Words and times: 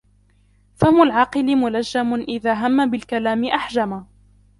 فَمُ 0.75 1.01
الْعَاقِلِ 1.01 1.55
مُلَجَّمٌ 1.55 2.13
إذَا 2.13 2.53
هَمَّ 2.53 2.89
بِالْكَلَامِ 2.89 3.45
أَحْجَمَ 3.45 4.05